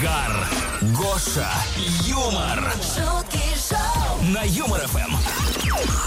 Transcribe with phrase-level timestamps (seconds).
[0.00, 0.48] Загар,
[0.96, 1.48] Гоша,
[2.06, 2.72] юмор.
[4.32, 5.14] На Юмор ФМ.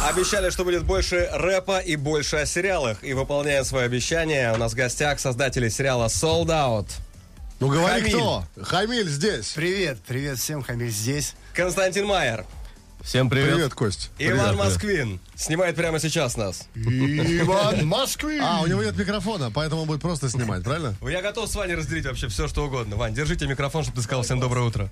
[0.07, 3.03] Обещали, что будет больше рэпа и больше о сериалах.
[3.03, 6.87] И выполняя свое обещание, у нас в гостях создатели сериала Sold Out.
[7.59, 8.13] Ну говори Хамиль.
[8.15, 8.43] кто?
[8.63, 9.51] Хамиль здесь.
[9.53, 11.35] Привет, привет всем, Хамиль здесь.
[11.53, 12.45] Константин Майер.
[13.03, 13.55] Всем привет.
[13.55, 14.11] Привет, Кость.
[14.17, 15.19] Иван Москвин.
[15.35, 16.69] Снимает прямо сейчас нас.
[16.73, 18.41] Иван Москвин.
[18.41, 20.95] А, у него нет микрофона, поэтому он будет просто снимать, правильно?
[21.01, 22.95] Я готов с Ваней разделить вообще все, что угодно.
[22.95, 24.89] Вань, держите микрофон, чтобы ты сказал всем доброе утро.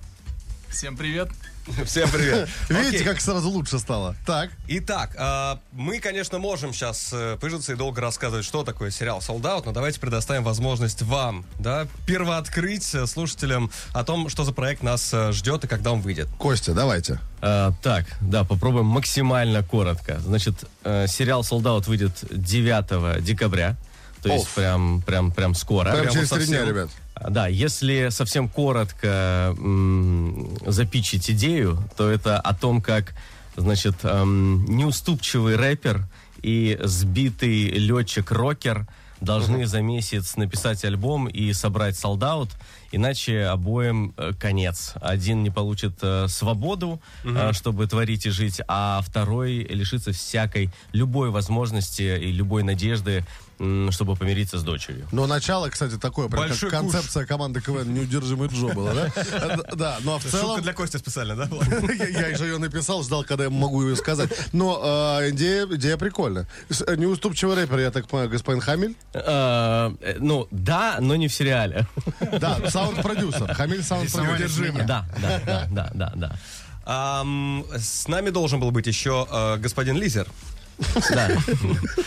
[0.71, 1.29] Всем привет.
[1.85, 2.49] Всем привет.
[2.69, 3.03] Видите, Окей.
[3.03, 4.15] как сразу лучше стало?
[4.25, 4.51] Так.
[4.67, 9.63] Итак, а, мы, конечно, можем сейчас пыжиться и долго рассказывать, что такое сериал Sold Out,
[9.65, 15.13] но давайте предоставим возможность вам, да, первооткрыть э, слушателям о том, что за проект нас
[15.13, 16.29] э, ждет и когда он выйдет.
[16.37, 17.19] Костя, давайте.
[17.41, 20.19] А, так, да, попробуем максимально коротко.
[20.19, 23.75] Значит, э, сериал «Солдат» выйдет 9 декабря.
[24.21, 24.53] То есть Оф.
[24.53, 25.91] прям, прям, прям скоро.
[25.91, 26.89] Прям Прямо через три дня, ребят.
[27.15, 33.13] А, Да, если совсем коротко м, запичить идею, то это о том, как,
[33.55, 36.05] значит, эм, неуступчивый рэпер
[36.41, 38.87] и сбитый летчик-рокер
[39.21, 42.49] должны за месяц написать альбом и собрать солдат,
[42.91, 44.93] иначе обоим э, конец.
[45.01, 51.29] Один не получит э, свободу, э, чтобы творить и жить, а второй лишится всякой, любой
[51.29, 53.23] возможности и любой надежды,
[53.91, 55.07] чтобы помириться с дочерью.
[55.11, 56.93] Но начало, кстати, такое, прям Большой как куш.
[56.93, 59.11] концепция команды КВН «Неудержимый Джо» было, да?
[59.75, 60.61] Да, ну а в Шутка целом...
[60.63, 61.47] для Кости специально, да?
[61.93, 64.31] Я, же ее написал, ждал, когда я могу ее сказать.
[64.51, 66.47] Но идея, прикольная.
[66.97, 68.95] Неуступчивый рэпер, я так понимаю, господин Хамиль?
[69.13, 71.87] Ну, да, но не в сериале.
[72.39, 73.53] Да, саунд-продюсер.
[73.53, 74.85] Хамиль саунд-продюсер.
[74.85, 76.31] Да, да, да, да, да,
[77.77, 80.27] с нами должен был быть еще э, господин Лизер,
[81.11, 81.29] Да.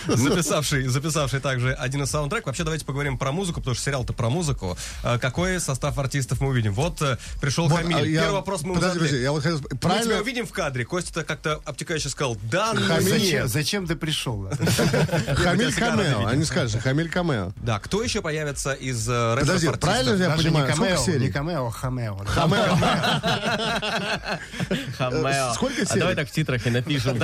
[0.17, 2.47] записавший, записавший также один из саундтреков.
[2.49, 4.77] Вообще, давайте поговорим про музыку, потому что сериал-то про музыку.
[5.03, 6.73] Э, какой состав артистов мы увидим?
[6.75, 7.97] Вот э, пришел Вот, Хамиль.
[7.97, 9.09] а я- Первый вопрос мы Подожди, задали.
[9.09, 9.59] подожди, я вот хотел...
[9.59, 10.21] Мы тебя Правильно?
[10.21, 10.85] увидим в кадре.
[10.85, 13.49] Костя как-то обтекающе сказал, да, но Хамиль- Зачем, нет.
[13.49, 14.49] зачем ты пришел?
[15.35, 16.27] Хамиль Камео.
[16.27, 17.53] Они скажут, Хамиль Камео.
[17.57, 21.05] Да, кто еще появится из э, рэперов Подожди, правильно же я понимаю, сколько камео, не
[21.05, 21.33] серий?
[21.33, 22.17] камео, а хамео.
[22.27, 22.77] Хамео.
[24.99, 25.55] Хамео.
[25.55, 26.01] сколько А серий?
[26.01, 27.17] давай так в титрах и напишем.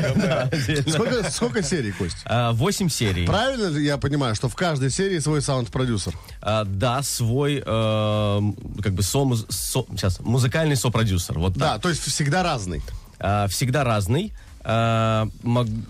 [0.89, 2.19] Сколько, сколько серий, Кость?
[2.27, 3.25] А, Восемь серий.
[3.25, 6.13] Правильно ли я понимаю, что в каждой серии свой саунд-продюсер?
[6.43, 8.41] А, Да, свой, э,
[8.83, 11.39] как бы, со, сейчас, музыкальный сопродюсер.
[11.39, 11.61] Вот так.
[11.63, 12.83] Да, то есть всегда разный.
[13.19, 14.35] А, всегда разный.
[14.63, 15.29] А,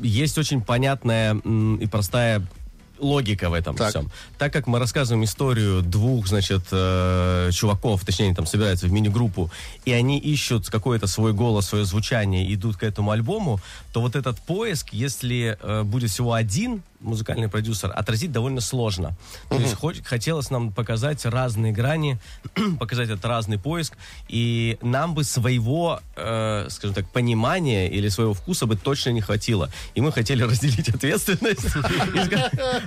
[0.00, 2.46] есть очень понятная и простая
[3.00, 3.90] логика в этом Так.
[3.90, 4.10] всем.
[4.38, 9.50] Так как мы рассказываем историю двух, значит, э, чуваков, точнее, они там собираются в мини-группу,
[9.84, 13.60] и они ищут какой-то свой голос, свое звучание, идут к этому альбому,
[13.92, 19.16] то вот этот поиск, если э, будет всего один музыкальный продюсер, отразить довольно сложно.
[19.48, 22.18] То есть хоч- хотелось нам показать разные грани,
[22.78, 23.96] показать этот разный поиск,
[24.28, 29.70] и нам бы своего, э, скажем так, понимания или своего вкуса бы точно не хватило.
[29.94, 31.66] И мы хотели разделить ответственность.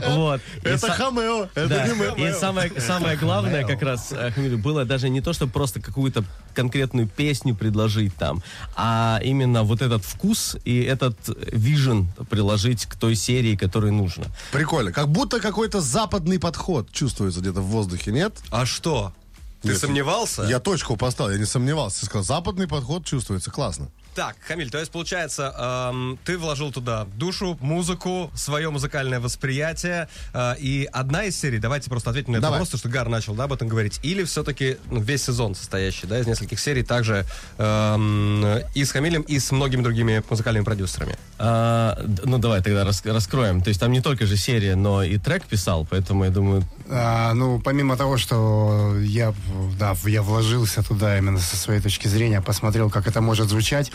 [0.08, 0.42] Вот.
[0.64, 1.88] Это Хамео, это
[2.18, 2.30] не.
[2.30, 7.56] И самое, главное, как раз, э, было даже не то, чтобы просто какую-то конкретную песню
[7.56, 8.44] предложить там,
[8.76, 11.18] а именно вот этот вкус и этот
[11.52, 14.26] вижен приложить к той серии, которой нужно.
[14.52, 14.92] Прикольно.
[14.92, 18.38] Как будто какой-то западный подход чувствуется где-то в воздухе, нет?
[18.52, 19.14] А что?
[19.62, 20.44] Ты Нет, сомневался?
[20.44, 22.02] Я точку поставил, я не сомневался.
[22.02, 23.90] Ты сказал, западный подход чувствуется, классно.
[24.16, 25.54] Так, Хамиль, то есть получается,
[25.92, 31.90] эм, ты вложил туда душу, музыку, свое музыкальное восприятие, э, и одна из серий, давайте
[31.90, 32.60] просто ответим на этот Давай.
[32.60, 36.06] вопрос, потому что Гар начал, да, об этом говорить, или все-таки ну, весь сезон состоящий,
[36.06, 37.26] да, из нескольких серий, также
[37.58, 41.18] эм, и с Хамилем, и с многими другими музыкальными продюсерами.
[41.40, 43.62] А, ну, давай тогда рас- раскроем.
[43.64, 47.34] То есть там не только же серия, но и трек писал, поэтому я думаю, А,
[47.34, 49.34] ну, помимо того, что я,
[49.80, 53.92] да, я вложился туда именно со своей точки зрения, посмотрел, как это может звучать,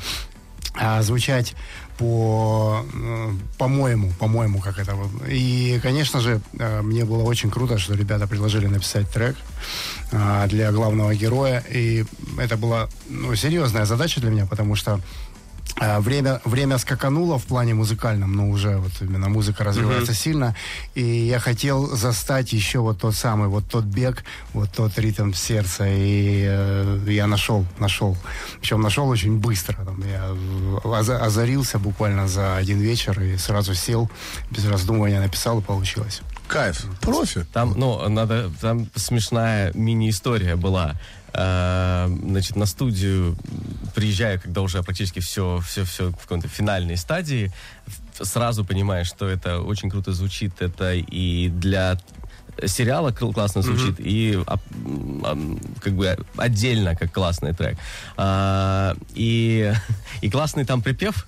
[1.00, 1.56] звучать
[1.98, 5.10] по, э, по-моему, по-моему, как это вот.
[5.28, 9.36] И, конечно же, э, мне было очень круто, что ребята предложили написать трек
[10.12, 12.04] а, для главного героя, и
[12.38, 15.00] это была ну, серьезная задача для меня, потому что а,
[15.76, 20.56] Время, время скакануло в плане музыкальном, но уже вот именно музыка развивается сильно.
[20.94, 24.24] И я хотел застать еще вот тот самый, вот тот бег,
[24.54, 25.84] вот тот ритм сердца.
[25.86, 28.16] И э, я нашел, нашел.
[28.60, 29.74] Причем нашел очень быстро.
[29.84, 30.30] Там, я
[30.82, 34.10] оза- озарился буквально за один вечер и сразу сел,
[34.50, 36.22] без раздумывания написал и получилось.
[36.48, 36.86] Кайф.
[37.03, 37.47] Профи.
[37.53, 40.97] Там, ну, надо, там смешная мини-история была.
[41.34, 43.36] Э, значит, на студию
[43.95, 47.53] приезжаю, когда уже практически все, все, все в какой-то финальной стадии,
[48.21, 51.98] сразу понимаешь, что это очень круто звучит, это и для
[52.66, 54.59] сериала кл- классно звучит, и а,
[55.25, 57.78] ам, как бы отдельно как классный трек.
[58.16, 59.72] А, и,
[60.22, 61.27] и классный там припев.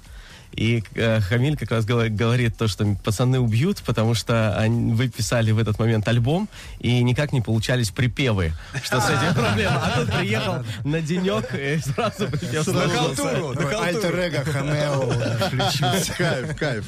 [0.53, 5.51] И э, Хамиль как раз говорит то, что пацаны убьют, потому что они, вы писали
[5.53, 6.49] в этот момент альбом,
[6.79, 8.53] и никак не получались припевы.
[8.83, 9.77] Что с этим проблема?
[9.83, 13.55] А тут приехал на денек, и сразу припев На халтуру.
[13.81, 15.11] Альтер-эго Хамео
[15.47, 16.13] включился.
[16.15, 16.85] Кайф, кайф.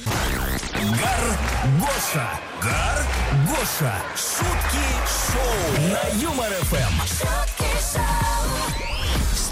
[0.83, 1.39] Гар
[1.79, 2.31] Гоша.
[2.63, 3.07] Гар
[3.49, 3.95] Гоша.
[4.17, 4.85] Шутки
[5.33, 7.52] шоу на Юмор ФМ.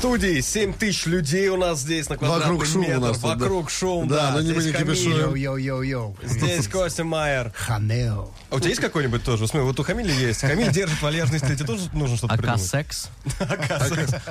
[0.00, 3.00] В студии 7 тысяч людей у нас здесь на квадратный Вокруг шум у метр.
[3.00, 3.28] нас тут, да.
[3.44, 4.30] Вокруг шум, Да, да.
[4.32, 5.34] но не мы Здесь не кипишуем.
[5.34, 6.16] Йоу-йоу-йоу.
[6.24, 7.52] Здесь Костя Майер.
[7.54, 8.30] Хамео.
[8.48, 9.46] А у тебя есть какой-нибудь тоже?
[9.46, 10.40] Смотри, вот у Хамиля есть.
[10.40, 12.62] Хамиль держит вальяжность, тебе тоже нужно что-то АК придумать?
[12.62, 13.10] секс.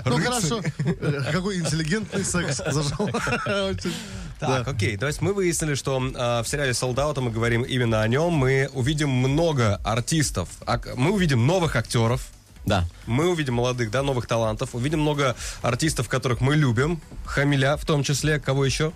[0.06, 0.62] Ну хорошо.
[0.80, 3.06] Э, Какой интеллигентный секс зашел.
[3.46, 3.94] Очень.
[4.40, 4.98] Так, окей.
[4.98, 8.34] То есть мы выяснили, что а, в сериале «Солдата» мы говорим именно о нем.
[8.34, 10.50] Мы увидим много артистов.
[10.96, 12.26] Мы увидим новых актеров.
[12.66, 12.86] Да.
[13.10, 14.76] Мы увидим молодых, да, новых талантов.
[14.76, 17.02] Увидим много артистов, которых мы любим.
[17.26, 18.40] Хамиля в том числе.
[18.40, 18.92] Кого еще?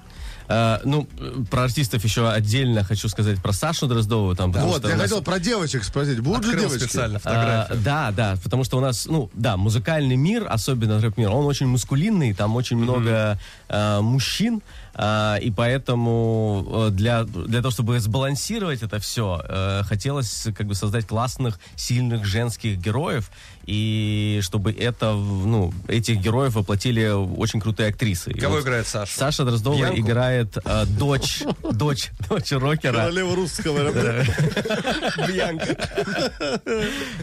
[0.50, 4.36] Э, ну, э, про артистов еще отдельно хочу сказать про Сашу Дроздову.
[4.36, 6.20] Там, потому Вот, я нас- хотел про девочек спросить.
[6.20, 6.86] Будут же Открыл девочки?
[6.88, 7.80] специально А, фотографию.
[7.84, 12.34] да, да, потому что у нас, ну, да, музыкальный мир, особенно рэп-мир, он очень мускулинный,
[12.34, 13.40] там очень много
[13.70, 14.62] э, мужчин,
[14.96, 19.42] э, и поэтому э, для, для того, чтобы сбалансировать это все,
[19.88, 23.32] хотелось как бы создать классных, сильных женских героев,
[23.66, 24.03] и
[24.42, 28.32] чтобы это, ну, этих героев воплотили очень крутые актрисы.
[28.32, 29.12] И Кого вот играет Саша?
[29.14, 30.00] Саша Дроздова Янку?
[30.00, 32.94] играет э, дочь, дочь, дочь рокера.
[32.94, 33.92] Королева русского.
[35.28, 35.78] Бьянка.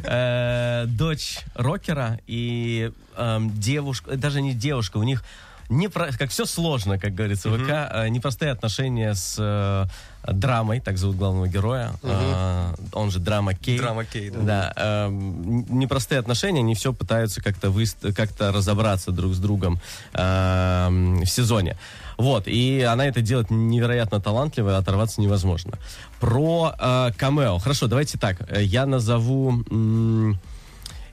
[0.04, 5.22] э, дочь рокера и эм, девушка, даже не девушка, у них
[5.70, 9.86] не про- как все сложно, как говорится, в ВК, э, непростые отношения с э,
[10.32, 13.78] драмой, так зовут главного героя, э, он же драма Кей.
[13.78, 14.40] Драма Кей, да.
[14.76, 19.80] Да, н- непростые отношения, они все пытаются как-то выст- как-то разобраться друг с другом
[20.12, 21.76] эм, в сезоне.
[22.18, 25.78] Вот, и она это делает невероятно талантливо, оторваться невозможно.
[26.20, 27.58] Про э, камео.
[27.58, 28.36] Хорошо, давайте так.
[28.50, 30.38] э, Я назову м,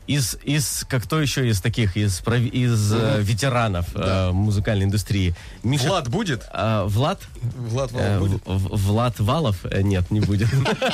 [0.07, 5.35] из, из, как кто еще из таких, из, из э, ветеранов э, музыкальной индустрии.
[5.63, 6.43] Миша, Влад будет?
[6.53, 7.19] э, Влад?
[7.57, 8.41] Влад Э, Валов будет?
[8.45, 9.65] В- Влад Валов?
[9.65, 10.49] Э, Нет, не будет.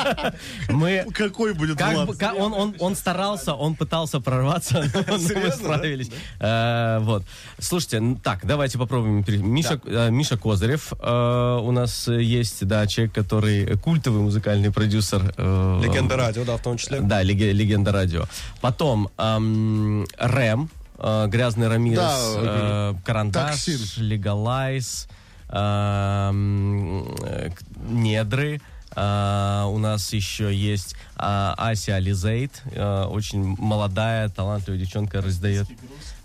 [0.70, 1.06] Мы...
[1.14, 2.18] Какой будет Как Влад?
[2.18, 5.52] как- он, он, он старался, он пытался прорваться, но мы да?
[5.52, 6.10] справились.
[6.40, 7.24] Э, вот.
[7.60, 9.24] Слушайте, так, давайте попробуем.
[9.54, 15.34] Миша, э, Миша Козырев э, у нас э, есть, да, человек, который культовый музыкальный продюсер.
[15.38, 17.00] э, Легенда радио, да, в том числе.
[17.02, 18.26] Да, леге- легенда радио.
[18.62, 20.70] Потом эм, Рэм,
[21.00, 24.04] э, Грязный Рамирес, Да, э, Карандаш, Токсин.
[24.04, 25.08] Легалайз,
[25.50, 26.32] э,
[27.56, 28.62] к- Недры.
[28.96, 35.68] Э, у нас еще есть а, Ася Ализейт, э, очень молодая, талантливая девчонка, раздает.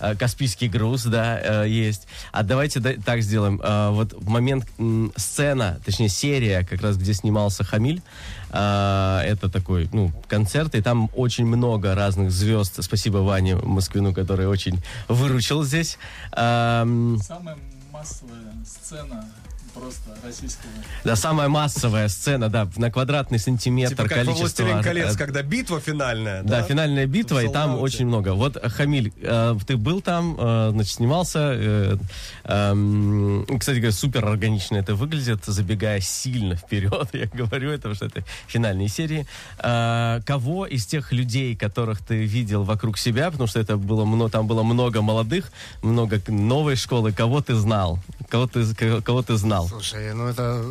[0.01, 2.07] Э, Каспийский груз, да, э, есть.
[2.33, 3.61] А давайте да- так сделаем.
[3.63, 4.67] Э, вот в момент
[5.17, 8.01] сцена, точнее серия, как раз где снимался Хамиль,
[8.51, 12.83] э, это такой, ну, концерт, и там очень много разных звезд.
[12.83, 15.99] Спасибо Ване Москвину, который очень выручил здесь.
[16.33, 17.57] Самая
[17.93, 19.25] массовая сцена
[19.79, 20.71] просто российского.
[21.05, 24.63] да, самая массовая сцена, да, на квадратный сантиметр Типа как во количество...
[24.65, 26.63] «Властелин э, колец», когда битва финальная, Да, да?
[26.63, 28.35] финальная битва, и В там очень много.
[28.35, 31.53] Вот, э, Хамиль, э, ты был там, э, значит, снимался.
[31.55, 31.97] э,
[32.45, 38.07] эм, кстати говоря, супер органично это выглядит, забегая сильно вперед, я говорю это, потому что
[38.07, 39.27] это финальные серии.
[39.59, 44.47] Э, кого из тех людей, которых ты видел вокруг себя, потому что это было, там
[44.47, 45.51] было много молодых,
[45.83, 47.99] много новой школы, кого ты знал?
[48.29, 49.69] Кого ты, кого ты знал?
[49.69, 50.65] Слушай, ну это...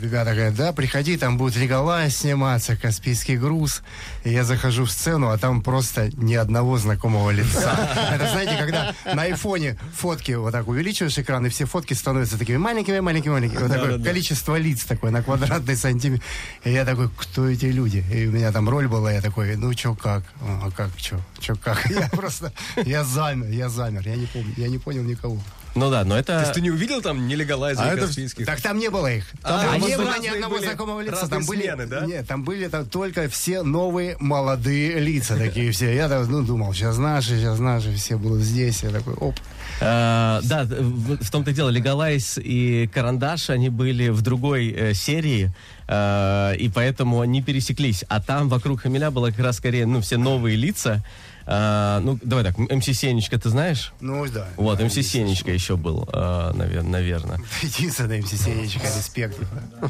[0.00, 3.82] Ребята говорят, да, приходи, там будет Леголай сниматься, Каспийский груз.
[4.24, 7.76] И я захожу в сцену, а там просто ни одного знакомого лица.
[8.12, 12.56] Это, знаете, когда на айфоне фотки вот так увеличиваешь экран, и все фотки становятся такими
[12.56, 13.58] маленькими, маленькими, маленькими.
[13.58, 16.24] Вот такое количество лиц такое на квадратный сантиметр.
[16.64, 18.04] И я такой, кто эти люди?
[18.12, 20.22] И у меня там роль была, я такой, ну чё, как?
[20.40, 21.20] А как, чё?
[21.40, 21.90] Чё, как?
[21.90, 22.52] Я просто,
[22.84, 25.38] я замер, я замер, я не помню, я не понял никого.
[25.74, 26.54] Ну да, но То есть это...
[26.54, 28.46] ты не увидел там нелегалайза А и это- Каспийских?
[28.46, 29.24] Так там не было их.
[29.42, 31.28] А, Там вас не было ни одного были- знакомого лица.
[31.28, 32.04] Там были, смены, да?
[32.06, 35.94] Нет, там были там только все новые молодые лица такие все.
[35.94, 38.82] Я так, ну, думал, сейчас наши, сейчас наши, все будут здесь.
[38.82, 39.36] Я такой, оп.
[39.80, 44.94] Э, да, в, в том-то и дело, Легалайз и Карандаш, они были в другой э,
[44.94, 45.50] серии,
[45.88, 48.04] э, и поэтому они пересеклись.
[48.08, 51.02] А там вокруг Хамиля было как раз скорее, ну, все новые лица,
[51.52, 53.92] А, ну, давай так, МС Сенечка ты знаешь?
[54.00, 54.46] Ну, да.
[54.56, 57.40] Вот, да, МС Сенечка еще был, наверное.
[57.62, 59.36] Единственный МС Сенечка, респект.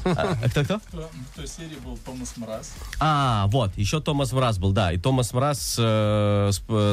[0.05, 0.79] А, Кто-кто?
[0.79, 2.73] Кто- В той серии был Томас Мраз.
[2.99, 4.93] А, вот, еще Томас Мраз был, да.
[4.93, 6.51] И Томас Мраз, э,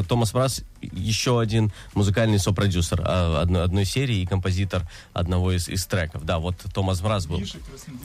[0.09, 4.83] Томас Мраз еще один музыкальный сопродюсер одной, одной серии и композитор
[5.13, 6.25] одного из, из треков.
[6.25, 7.39] Да, вот Томас Мраз был.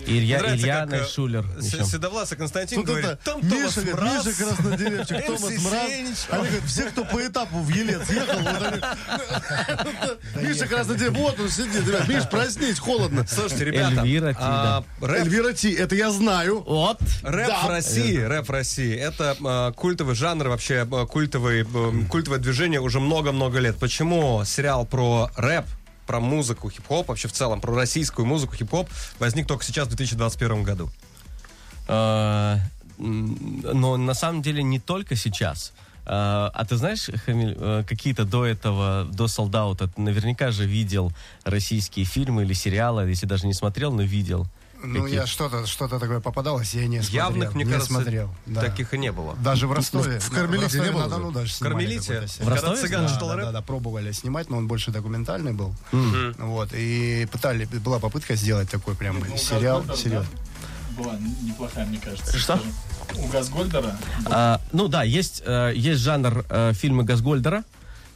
[0.06, 1.44] Илья, Нравится, Илья э, Шулер.
[1.58, 1.84] С- еще.
[1.84, 6.28] Седовласый Константин говорит, там Томас Мраз, Миша Краснодеревчик, Томас Мраз.
[6.52, 10.46] Говорят, все, кто по этапу в Елец ехал, вот они...
[10.46, 11.86] Миша Краснодеревчик, вот он сидит.
[11.88, 13.26] Ребят, Миш, проснись, холодно.
[13.26, 16.62] Слушайте, ребята, Эльвира Ти, а, рэп, Эльвира Ти, это я знаю.
[16.62, 17.00] Вот.
[17.22, 17.66] рэп Да.
[17.66, 21.64] в России, рэп в России, это а, культовый жанр, вообще а, культовый,
[22.08, 23.78] культовое движение уже много-много лет.
[23.78, 25.64] Почему сериал про рэп,
[26.06, 30.64] про музыку, хип-хоп, вообще в целом, про российскую музыку, хип-хоп, возник только сейчас, в 2021
[30.64, 30.90] году?
[31.88, 32.60] М,
[32.98, 35.72] Но на самом деле не только сейчас.
[36.04, 41.12] Э, А ты знаешь, Хамиль, э, какие-то до этого, до солдата, ты наверняка же видел
[41.44, 44.46] российские фильмы или сериалы, если даже не смотрел, но видел.
[44.84, 45.20] Ну, Какие?
[45.20, 47.26] я что-то что такое попадалось, я не смотрел.
[47.26, 48.34] Явных, мне не кажется, смотрел.
[48.46, 48.62] да.
[48.62, 49.36] таких и не было.
[49.36, 50.18] Даже в Ростове.
[50.18, 51.32] в Кармелите не было же?
[51.32, 52.20] даже снимали Кармелите?
[52.40, 52.48] В.
[52.48, 53.44] Ростове Когда цыган Да, да, рэп?
[53.46, 55.72] да, да, пробовали снимать, но он больше документальный был.
[56.38, 59.84] Вот, и пытали, была попытка сделать такой прям У сериал.
[59.94, 60.22] Сериал.
[60.22, 60.28] да,
[60.96, 62.36] Была неплохая, мне кажется.
[62.38, 62.60] Что?
[63.16, 63.96] У Газгольдера
[64.26, 67.64] А, ну да, есть, э, есть жанр э, фильмы Газгольдера.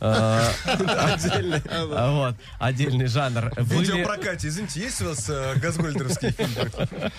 [0.01, 1.63] Э, Отдельный.
[1.71, 3.53] А, Вот, отдельный жанр.
[3.57, 7.13] Видеопрокате, извините, есть у вас газгольдеровские фильмы?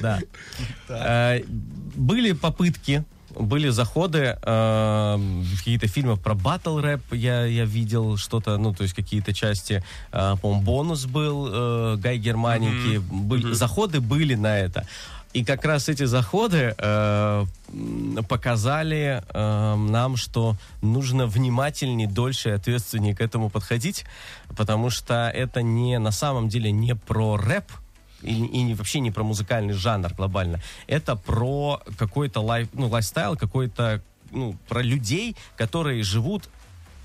[0.00, 0.20] Да.
[1.94, 3.04] Были попытки,
[3.38, 5.18] были заходы, э,
[5.58, 10.36] какие-то фильмы про батл рэп я, я видел что-то, ну, то есть какие-то части, э,
[10.40, 14.86] по-моему, бонус был, э, Гай Германики, были, заходы были на это.
[15.36, 17.44] И как раз эти заходы э,
[18.26, 24.06] показали э, нам, что нужно внимательнее, дольше и ответственнее к этому подходить,
[24.56, 27.70] потому что это не на самом деле не про рэп,
[28.22, 30.60] и, и вообще не про музыкальный жанр глобально.
[30.86, 36.48] Это про какой-то life, ну, lifestyle, какой-то, ну, про людей, которые живут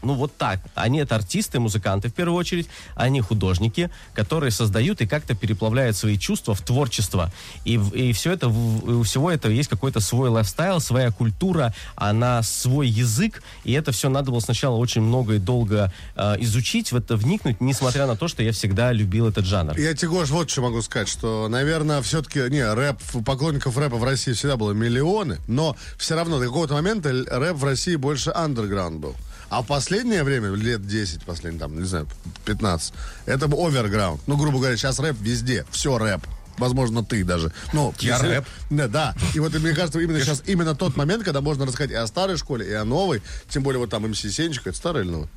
[0.02, 0.60] ну, вот так.
[0.76, 6.18] Они это артисты, музыканты в первую очередь, они художники, которые создают и как-то переплавляют свои
[6.18, 7.32] чувства в творчество.
[7.66, 12.88] И, и все это, у всего этого есть какой-то свой lifestyle, своя культура, она свой
[12.88, 17.16] язык, и это все надо было сначала очень много и долго э, изучить, в это
[17.16, 19.78] вникнуть, несмотря на то, что я всегда любил этот жанр.
[19.78, 24.04] Я тебе, Гош, вот что могу сказать, что, наверное, все-таки, не, рэп, поклонников рэпа в
[24.04, 29.00] России всегда было миллионы, но все равно до какого-то момента рэп в России больше андерграунд
[29.00, 29.16] был.
[29.52, 32.08] А в последнее время, лет 10, последние, там, не знаю,
[32.46, 32.94] 15,
[33.26, 34.22] это оверграунд.
[34.26, 36.26] Ну, грубо говоря, сейчас рэп везде, все рэп.
[36.58, 37.52] Возможно, ты даже.
[37.74, 38.46] Ну, Я если- рэп.
[38.70, 39.16] Да, да.
[39.34, 42.38] И вот мне кажется, именно сейчас, именно тот момент, когда можно рассказать и о старой
[42.38, 43.22] школе, и о новой.
[43.50, 45.30] Тем более, вот там МС Сенечка, это старая или новая?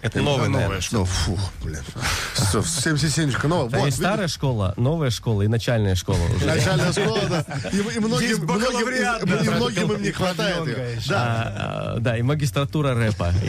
[0.00, 0.80] Это новый, наверное.
[0.92, 1.80] Ну, фух, блин.
[2.34, 3.68] Все, МС Сенечка новая.
[3.68, 6.46] Да, Вот, есть старая школа, новая школа и начальная школа уже.
[6.46, 7.44] Начальная школа, да.
[7.72, 10.64] И, и многим, многим, и, многим им не хватает.
[11.08, 11.16] Да.
[11.16, 13.32] А, а, да, и магистратура рэпа.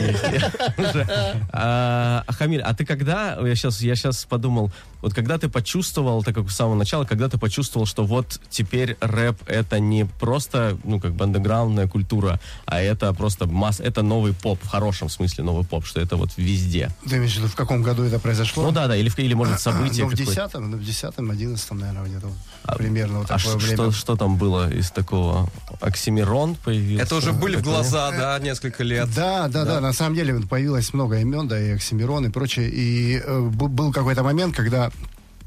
[1.52, 4.70] А, Хамиль, а ты когда, я сейчас, я сейчас подумал,
[5.02, 8.96] вот когда ты почувствовал, так как с самого начала, когда ты почувствовал, что вот теперь
[9.00, 14.34] рэп это не просто, ну, как бы андеграундная культура, а это просто масс, это новый
[14.34, 16.90] поп, в хорошем смысле новый поп, что это вот везде.
[17.08, 18.62] Ты имеешь в виду, в каком году это произошло?
[18.64, 20.30] Ну да, да, или, в- или может событие Ну, в какое-то.
[20.32, 23.74] десятом, ну, в десятом, одиннадцатом, наверное, где-то вот примерно вот А такое время.
[23.74, 25.48] что, что там было из такого?
[25.80, 27.04] Оксимирон появился?
[27.04, 29.08] Это уже были в глаза, да, несколько лет.
[29.14, 32.68] Да, да, да, на самом деле появилось много имен, да, и Оксимирон, и прочее.
[32.70, 34.90] И э, был какой-то момент, когда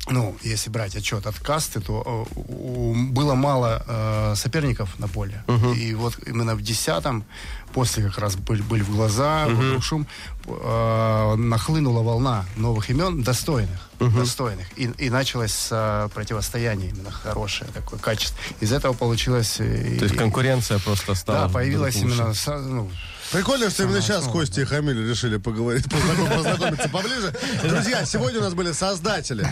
[0.09, 5.43] ну, если брать отчет от касты, то э, у- было мало э, соперников на поле.
[5.77, 7.23] И вот именно в десятом,
[7.73, 10.07] после как раз были, были в глаза, вокруг шум,
[10.45, 13.89] э, нахлынула волна новых имен, достойных.
[13.99, 14.67] достойных.
[14.77, 18.37] И, и началось э, противостояние именно хорошее, такое качество.
[18.59, 19.55] Из этого получилось...
[19.59, 21.47] э, То есть и- конкуренция просто стала.
[21.47, 22.33] Да, появилась именно...
[22.47, 22.91] ну,
[23.33, 24.25] Прикольно, что именно сейчас.
[24.25, 27.33] Костя и Хамиль решили поговорить, познаком- познакомиться поближе.
[27.63, 29.43] Друзья, сегодня у нас были создатели,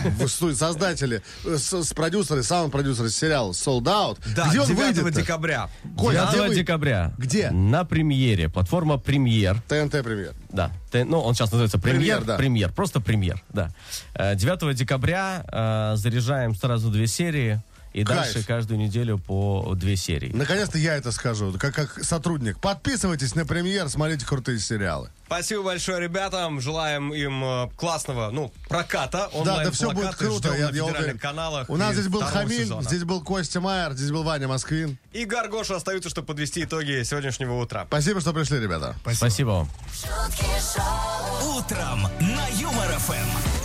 [0.54, 4.18] создатели, э, с, продюсеры, саунд-продюсеры сериала Sold Out.
[4.36, 5.14] Да, Где он 9 выйдет?
[5.22, 5.68] декабря.
[5.96, 7.12] Коль, а 9 где вы- декабря.
[7.18, 7.50] Где?
[7.50, 8.48] На премьере.
[8.48, 9.60] Платформа премьер.
[9.68, 10.32] ТНТ премьер.
[10.52, 10.70] Да.
[10.92, 12.18] Т- Ну, он сейчас называется премьер.
[12.20, 12.74] Премьер, Премьер, да.
[12.74, 13.70] просто премьер, да.
[14.14, 17.60] Э, 9 декабря э, заряжаем сразу две серии.
[17.92, 18.20] И Кайф.
[18.20, 20.30] дальше каждую неделю по две серии.
[20.32, 22.58] Наконец-то я это скажу, как, как сотрудник.
[22.58, 25.10] Подписывайтесь на премьер, смотрите крутые сериалы.
[25.26, 26.60] Спасибо большое ребятам.
[26.60, 29.30] Желаем им э, классного, ну, проката.
[29.44, 30.54] Да, да, все будет круто.
[30.54, 31.18] Я, на я уверен.
[31.18, 31.70] каналах.
[31.70, 32.82] У нас здесь был Хамиль, сезона.
[32.82, 34.98] здесь был Костя Майер, здесь был Ваня Москвин.
[35.12, 37.86] И Гаргоша остаются, чтобы подвести итоги сегодняшнего утра.
[37.86, 38.94] Спасибо, что пришли, ребята.
[39.14, 39.68] Спасибо вам.
[41.56, 43.61] Утром на Юмор ФМ.